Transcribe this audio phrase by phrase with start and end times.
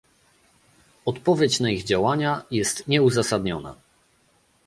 [1.05, 3.75] Odpowiedź na ich działania jest nieuzasadniona